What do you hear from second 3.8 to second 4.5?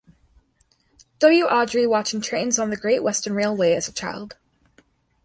a child.